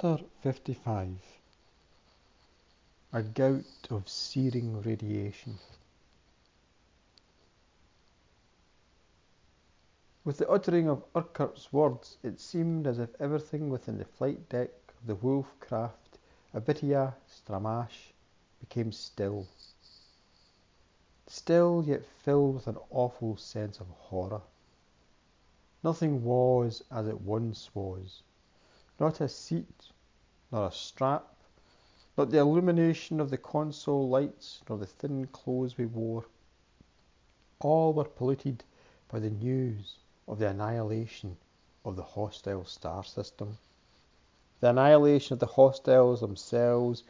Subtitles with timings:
[0.00, 1.18] Chapter 55
[3.14, 5.58] A Gout of Searing Radiation
[10.24, 14.70] With the uttering of Urquhart's words, it seemed as if everything within the flight deck
[15.00, 16.18] of the Wolf craft
[16.54, 18.12] Abitia Stramash
[18.60, 19.48] became still.
[21.26, 24.42] Still, yet filled with an awful sense of horror.
[25.82, 28.22] Nothing was as it once was
[29.00, 29.92] not a seat,
[30.50, 31.34] nor a strap,
[32.16, 36.24] not the illumination of the console lights, nor the thin clothes we wore.
[37.60, 38.64] All were polluted
[39.08, 41.36] by the news of the annihilation
[41.84, 43.58] of the hostile star system,
[44.60, 47.04] the annihilation of the hostiles themselves,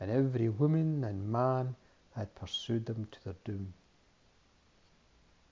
[0.00, 1.76] and every woman and man
[2.14, 3.74] had pursued them to their doom.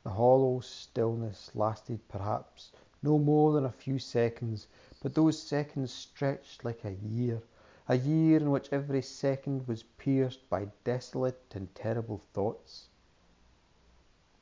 [0.05, 4.67] The hollow stillness lasted perhaps no more than a few seconds,
[5.03, 7.43] but those seconds stretched like a year,
[7.89, 12.87] a year in which every second was pierced by desolate and terrible thoughts.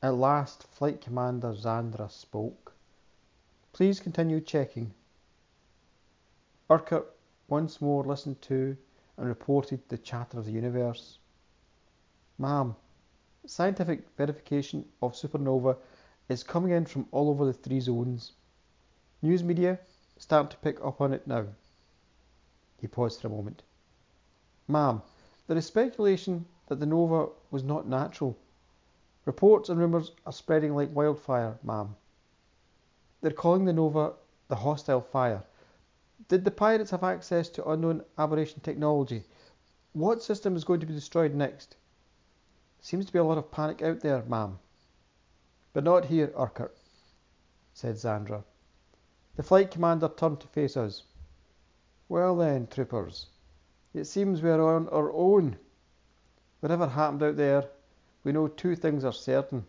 [0.03, 2.73] At last Flight Commander Zandra spoke.
[3.73, 4.93] Please continue checking.
[6.69, 7.07] Urquhart
[7.47, 8.77] once more listened to
[9.17, 11.17] and reported the chatter of the universe.
[12.37, 12.75] Ma'am,
[13.47, 15.77] scientific verification of supernova
[16.29, 18.33] is coming in from all over the three zones.
[19.23, 19.79] News media
[20.21, 21.47] start to pick up on it now.
[22.79, 23.63] He paused for a moment.
[24.67, 25.01] Ma'am,
[25.47, 28.37] there is speculation that the nova was not natural.
[29.25, 31.95] Reports and rumours are spreading like wildfire, ma'am.
[33.21, 34.13] They're calling the nova
[34.47, 35.41] the hostile fire.
[36.27, 39.23] Did the pirates have access to unknown aberration technology?
[39.93, 41.77] What system is going to be destroyed next?
[42.79, 44.59] Seems to be a lot of panic out there, ma'am.
[45.73, 46.77] But not here, Urquhart,
[47.73, 48.43] said Zandra.
[49.41, 51.01] The flight commander turned to face us.
[52.07, 53.25] Well then, troopers,
[53.91, 55.57] it seems we are on our own.
[56.59, 57.67] Whatever happened out there,
[58.23, 59.65] we know two things are certain.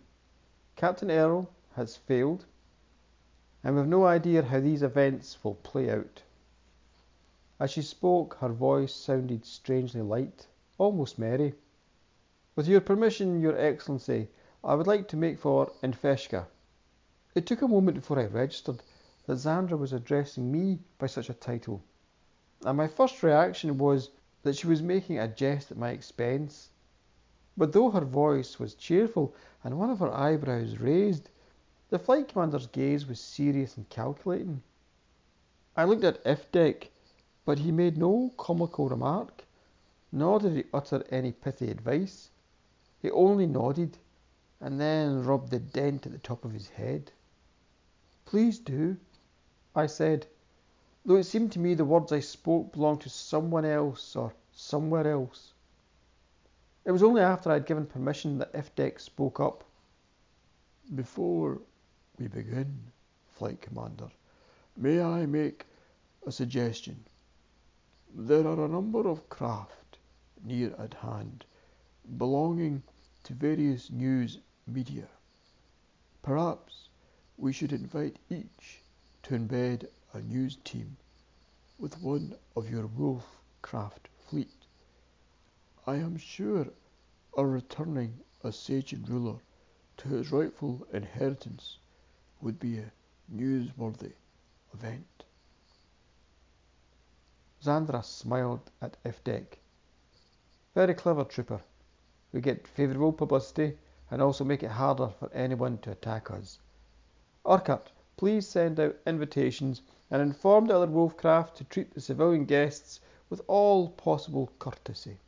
[0.76, 2.44] Captain Errol has failed,
[3.64, 6.22] and we've no idea how these events will play out.
[7.58, 11.54] As she spoke, her voice sounded strangely light, almost merry.
[12.56, 14.28] With your permission, Your Excellency,
[14.62, 16.46] I would like to make for Infeshka.
[17.34, 18.82] It took a moment before I registered
[19.32, 21.82] that Zandra was addressing me by such a title,
[22.66, 24.10] and my first reaction was
[24.42, 26.68] that she was making a jest at my expense.
[27.56, 29.34] But though her voice was cheerful
[29.64, 31.30] and one of her eyebrows raised,
[31.88, 34.62] the flight commander's gaze was serious and calculating.
[35.78, 36.90] I looked at Ifdek,
[37.46, 39.46] but he made no comical remark,
[40.12, 42.28] nor did he utter any pithy advice.
[43.00, 43.96] He only nodded,
[44.60, 47.12] and then rubbed the dent at the top of his head.
[48.26, 48.98] Please do,
[49.74, 50.26] I said,
[51.04, 55.06] though it seemed to me the words I spoke belonged to someone else or somewhere
[55.10, 55.54] else.
[56.84, 59.64] It was only after I had given permission that Ifdek spoke up.
[60.94, 61.62] Before
[62.18, 62.92] we begin,
[63.30, 64.10] Flight Commander,
[64.76, 65.64] may I make
[66.26, 67.04] a suggestion?
[68.14, 69.96] There are a number of craft
[70.44, 71.46] near at hand
[72.18, 72.82] belonging
[73.24, 75.08] to various news media.
[76.22, 76.88] Perhaps
[77.38, 78.81] we should invite each
[79.22, 80.96] to embed a news team
[81.78, 84.66] with one of your Wolf craft fleet.
[85.86, 86.66] I am sure
[87.36, 89.38] our returning a Sajan ruler
[89.98, 91.78] to his rightful inheritance
[92.40, 92.92] would be a
[93.34, 94.12] newsworthy
[94.74, 95.24] event.
[97.62, 99.58] Zandra smiled at Ifdek.
[100.74, 101.60] Very clever, trooper.
[102.32, 103.78] We get favourable publicity
[104.10, 106.58] and also make it harder for anyone to attack us.
[107.46, 107.92] Urquhart,
[108.22, 109.82] please send out invitations
[110.12, 115.18] and inform the other Wolfcraft to treat the civilian guests with all possible courtesy.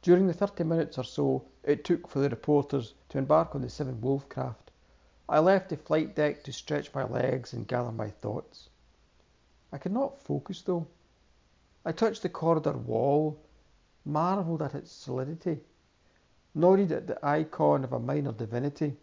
[0.00, 3.68] During the thirty minutes or so it took for the reporters to embark on the
[3.68, 4.67] Seven Wolf craft,
[5.30, 8.70] I left the flight deck to stretch my legs and gather my thoughts.
[9.70, 10.86] I could not focus though.
[11.84, 13.38] I touched the corridor wall,
[14.06, 15.60] marvelled at its solidity,
[16.54, 18.96] nodded at the icon of a minor divinity,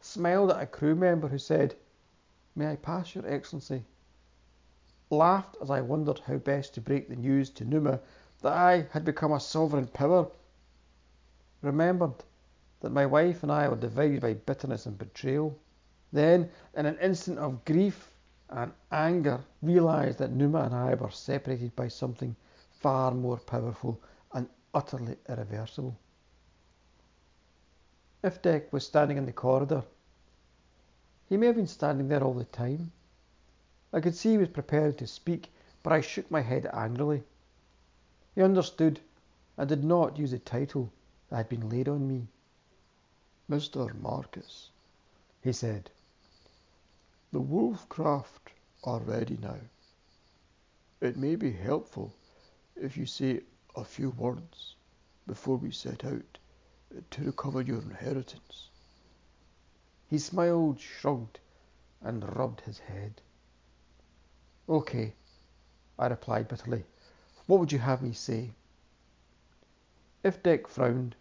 [0.00, 1.76] smiled at a crew member who said,
[2.56, 3.84] May I pass, Your Excellency?
[5.10, 8.00] Laughed as I wondered how best to break the news to Numa
[8.40, 10.28] that I had become a sovereign power.
[11.62, 12.24] Remembered
[12.80, 15.56] that my wife and I were divided by bitterness and betrayal.
[16.12, 18.10] Then, in an instant of grief
[18.48, 22.34] and anger, realised that Numa and I were separated by something
[22.70, 24.00] far more powerful
[24.32, 25.96] and utterly irreversible.
[28.22, 29.84] If Iftek was standing in the corridor.
[31.28, 32.90] He may have been standing there all the time.
[33.92, 35.52] I could see he was preparing to speak,
[35.82, 37.22] but I shook my head angrily.
[38.34, 39.00] He understood
[39.58, 40.90] and did not use the title
[41.28, 42.28] that had been laid on me.
[43.50, 43.94] Mr.
[44.00, 44.70] Marcus,
[45.42, 45.90] he said,
[47.30, 48.52] the Wolfcraft
[48.84, 49.58] are ready now.
[51.02, 52.14] It may be helpful
[52.74, 53.42] if you say
[53.76, 54.76] a few words
[55.26, 56.38] before we set out
[57.10, 58.70] to recover your inheritance.
[60.08, 61.38] He smiled, shrugged,
[62.00, 63.20] and rubbed his head.
[64.66, 65.12] Okay,
[65.98, 66.84] I replied bitterly.
[67.46, 68.52] What would you have me say?
[70.24, 71.14] Iftek frowned.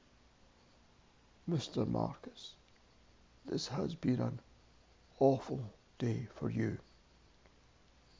[1.50, 1.86] Mr.
[1.86, 2.54] Marcus,
[3.45, 4.39] this has been an
[5.19, 5.62] awful
[5.98, 6.78] day for you.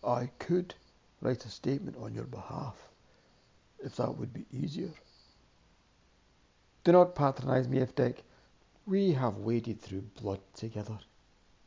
[0.04, 0.74] I could
[1.22, 2.76] write a statement on your behalf,
[3.84, 4.92] if that would be easier.
[6.84, 8.18] Do not patronize me, Iftek.
[8.86, 10.98] We have waded through blood together,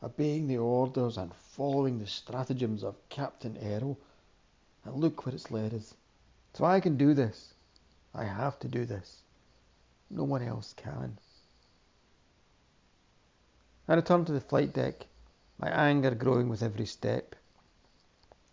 [0.03, 3.99] obeying the orders and following the stratagems of Captain Errol,
[4.85, 5.95] and look where it's led us.
[6.55, 7.53] So I can do this.
[8.15, 9.23] I have to do this.
[10.09, 11.19] No one else can.
[13.87, 15.07] I returned to the flight deck,
[15.61, 17.37] my anger growing with every step.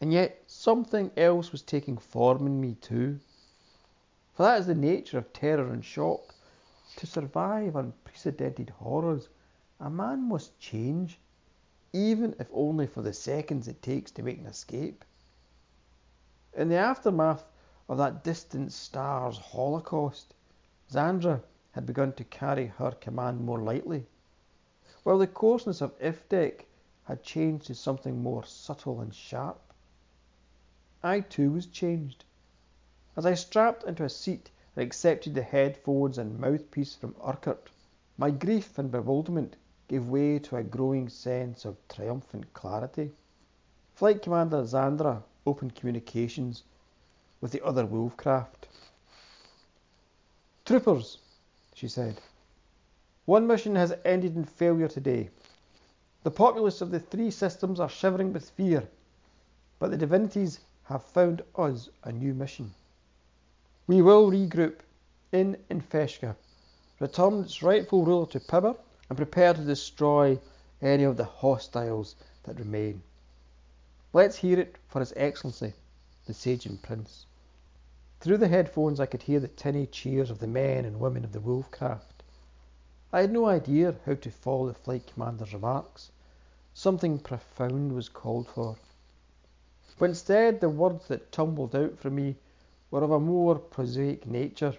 [0.02, 3.20] And yet something else was taking form in me too.
[4.34, 6.36] For that is the nature of terror and shock.
[6.98, 9.30] To survive unprecedented horrors,
[9.80, 11.20] a man must change,
[11.94, 15.06] even if only for the seconds it takes to make an escape.
[16.54, 17.46] In the aftermath
[17.88, 20.34] of that distant star's holocaust,
[20.92, 24.08] Zandra had begun to carry her command more lightly,
[25.04, 26.66] while the coarseness of Iftek
[27.08, 29.62] had changed to something more subtle and sharp.
[31.02, 32.26] I too was changed.
[33.16, 37.70] As I strapped into a seat and accepted the headphones and mouthpiece from Urquhart,
[38.18, 39.56] my grief and bewilderment
[39.88, 43.14] gave way to a growing sense of triumphant clarity.
[43.96, 46.64] Flight Commander Zandra opened communications
[47.40, 48.68] with the other Wolfcraft.
[50.66, 51.20] Troopers,
[51.74, 52.20] she said,
[53.24, 55.30] one mission has ended in failure today.
[56.24, 58.90] The populace of the three systems are shivering with fear,
[59.80, 62.74] but the divinities have found us a new mission.
[63.86, 64.80] We will regroup
[65.32, 66.36] in Infeshka,
[67.00, 68.76] return its rightful ruler to power,
[69.10, 70.40] and prepare to destroy
[70.82, 73.02] any of the hostiles that remain.
[74.14, 75.74] Let's hear it for His Excellency,
[76.26, 77.26] the Sagean Prince.
[78.20, 81.34] Through the headphones I could hear the tinny cheers of the men and women of
[81.34, 82.17] the Wolfcraft.
[83.14, 86.12] I had no idea how to follow the flight commander's remarks.
[86.74, 88.76] Something profound was called for.
[89.98, 92.36] But instead the words that tumbled out from me
[92.92, 94.76] were of a more prosaic nature.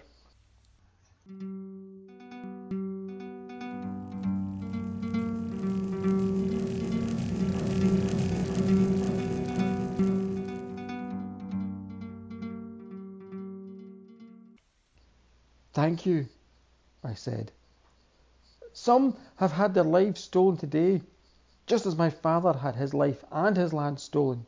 [15.73, 16.27] Thank you,
[17.03, 17.51] I said.
[18.81, 21.01] Some have had their lives stolen today,
[21.67, 24.45] just as my father had his life and his land stolen.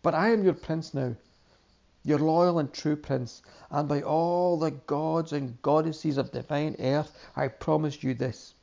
[0.00, 1.14] But I am your prince now,
[2.02, 7.14] your loyal and true prince, and by all the gods and goddesses of divine earth,
[7.36, 8.54] I promise you this.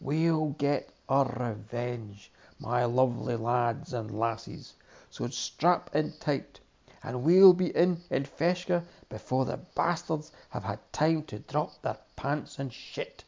[0.00, 4.74] We'll get our revenge, my lovely lads and lassies,
[5.10, 6.58] so strap in tight,
[7.04, 12.58] and we'll be in Infeshka before the bastards have had time to drop their pants
[12.58, 13.22] and shit.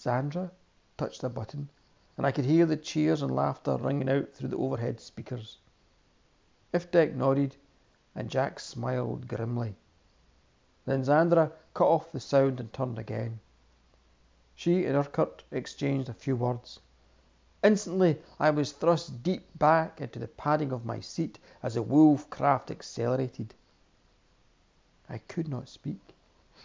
[0.00, 0.52] Zandra
[0.96, 1.68] touched a button,
[2.16, 5.58] and I could hear the cheers and laughter ringing out through the overhead speakers.
[6.72, 7.56] Iftek nodded,
[8.14, 9.74] and Jack smiled grimly.
[10.84, 13.40] Then Zandra cut off the sound and turned again.
[14.54, 16.78] She and Urquhart exchanged a few words.
[17.64, 22.30] Instantly I was thrust deep back into the padding of my seat as the wolf
[22.30, 23.52] craft accelerated.
[25.08, 26.14] I could not speak,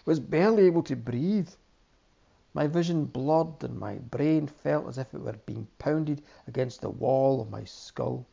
[0.06, 1.50] was barely able to breathe.
[2.56, 6.90] My vision blurred and my brain felt as if it were being pounded against the
[6.92, 8.28] wall of my skull.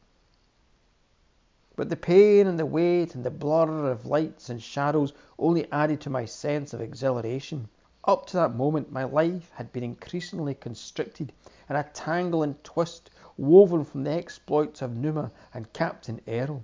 [1.74, 6.02] But the pain and the weight and the blur of lights and shadows only added
[6.02, 7.70] to my sense of exhilaration.
[8.04, 11.32] Up to that moment, my life had been increasingly constricted
[11.70, 13.08] in a tangle and twist
[13.38, 16.62] woven from the exploits of Numa and Captain Errol.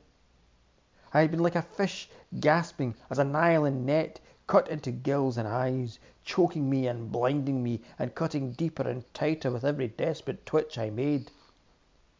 [1.14, 5.46] I had been like a fish gasping as a nylon net cut into gills and
[5.46, 10.76] eyes, choking me and blinding me and cutting deeper and tighter with every desperate twitch
[10.76, 11.30] I made.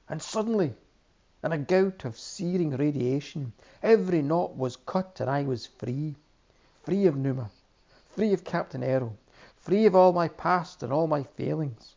[0.09, 0.75] And suddenly,
[1.43, 3.53] in a gout of searing radiation,
[3.83, 6.15] every knot was cut and I was free.
[6.85, 7.51] Free of Numa,
[8.11, 9.17] free of Captain Errol,
[9.57, 11.96] free of all my past and all my failings.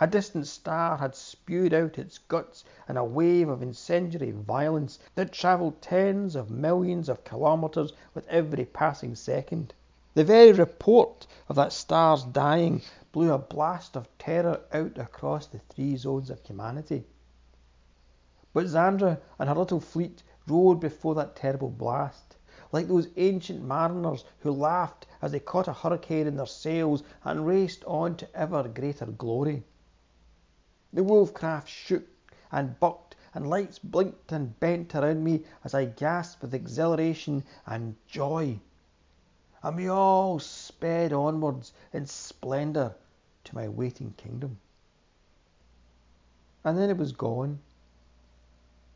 [0.00, 5.30] A distant star had spewed out its guts in a wave of incendiary violence that
[5.30, 9.72] travelled tens of millions of kilometres with every passing second.
[10.14, 12.82] The very report of that star's dying
[13.12, 17.06] blew a blast of terror out across the three zones of humanity.
[18.52, 22.36] But Zandra and her little fleet rode before that terrible blast,
[22.72, 27.46] like those ancient mariners who laughed as they caught a hurricane in their sails and
[27.46, 29.62] raced on to ever greater glory.
[30.94, 32.04] The Wolfcraft shook
[32.52, 37.96] and bucked, and lights blinked and bent around me as I gasped with exhilaration and
[38.06, 38.60] joy.
[39.60, 42.94] And we all sped onwards in splendour
[43.42, 44.60] to my waiting kingdom.
[46.62, 47.58] And then it was gone.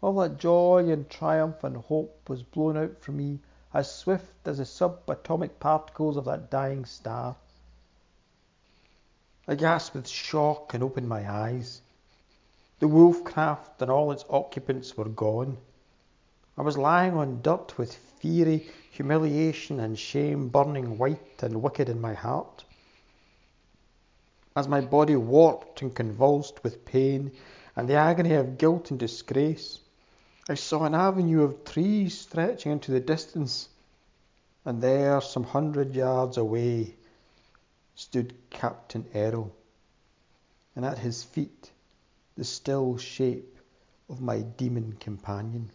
[0.00, 3.40] All that joy and triumph and hope was blown out from me
[3.74, 7.34] as swift as the subatomic particles of that dying star.
[9.48, 11.82] I gasped with shock and opened my eyes.
[12.80, 15.58] The Wolfcraft and all its occupants were gone.
[16.56, 22.00] I was lying on dirt with fury, humiliation, and shame burning white and wicked in
[22.00, 22.64] my heart.
[24.54, 27.32] As my body warped and convulsed with pain
[27.74, 29.80] and the agony of guilt and disgrace,
[30.48, 33.68] I saw an avenue of trees stretching into the distance,
[34.64, 36.94] and there, some hundred yards away,
[37.96, 39.52] stood Captain Errol,
[40.76, 41.72] and at his feet
[42.38, 43.58] the still shape
[44.08, 45.68] of my demon companion.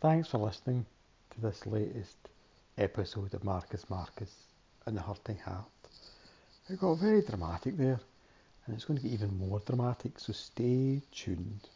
[0.00, 0.84] Thanks for listening
[1.30, 2.16] to this latest
[2.76, 4.34] episode of Marcus Marcus
[4.84, 5.64] and the Hurting Heart.
[6.68, 8.00] It got very dramatic there
[8.68, 11.70] and it's going to get even more dramatic, so stay tuned.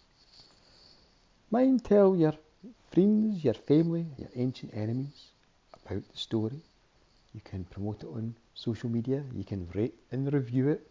[1.51, 2.35] Mind tell your
[2.91, 5.31] friends, your family, your ancient enemies
[5.73, 6.61] about the story.
[7.33, 10.87] You can promote it on social media, you can rate and review it,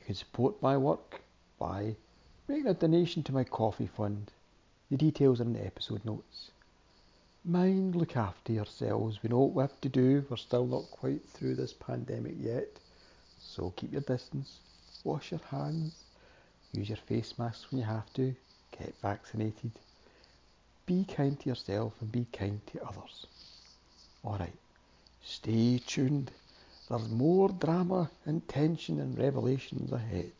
[0.00, 1.20] you can support my work
[1.60, 1.94] by
[2.48, 4.32] making a donation to my coffee fund.
[4.90, 6.50] The details are in the episode notes.
[7.44, 9.22] Mind look after yourselves.
[9.22, 10.24] We know what we have to do.
[10.28, 12.80] We're still not quite through this pandemic yet.
[13.38, 14.58] So keep your distance
[15.04, 15.94] wash your hands,
[16.72, 18.34] use your face masks when you have to,
[18.78, 19.70] get vaccinated.
[20.86, 23.26] Be kind to yourself and be kind to others.
[24.24, 24.58] Alright,
[25.22, 26.30] stay tuned.
[26.88, 30.32] There's more drama and tension and revelations ahead.